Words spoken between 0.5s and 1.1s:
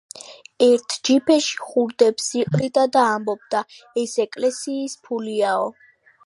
ერთ